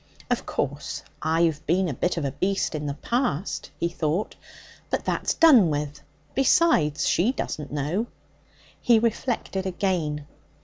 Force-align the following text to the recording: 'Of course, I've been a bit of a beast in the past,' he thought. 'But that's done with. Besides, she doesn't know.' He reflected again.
'Of 0.31 0.47
course, 0.47 1.03
I've 1.21 1.63
been 1.67 1.87
a 1.87 1.93
bit 1.93 2.17
of 2.17 2.25
a 2.25 2.31
beast 2.31 2.73
in 2.73 2.87
the 2.87 2.95
past,' 2.95 3.69
he 3.79 3.87
thought. 3.87 4.35
'But 4.89 5.05
that's 5.05 5.35
done 5.35 5.69
with. 5.69 6.01
Besides, 6.33 7.05
she 7.07 7.31
doesn't 7.31 7.71
know.' 7.71 8.07
He 8.81 8.97
reflected 8.97 9.67
again. 9.67 10.25